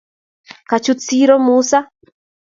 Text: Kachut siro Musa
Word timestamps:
Kachut 0.71 1.03
siro 1.07 1.35
Musa 1.43 1.79